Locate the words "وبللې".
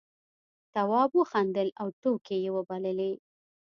2.55-3.11